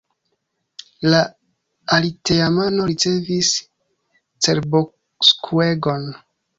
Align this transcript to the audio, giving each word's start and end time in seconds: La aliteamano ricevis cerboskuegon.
La 1.13 1.19
aliteamano 1.99 2.89
ricevis 2.95 3.53
cerboskuegon. 4.49 6.15